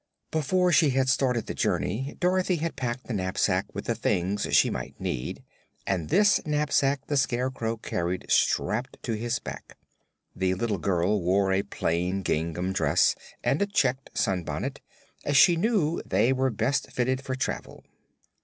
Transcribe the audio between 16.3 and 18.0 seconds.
were best fitted for travel.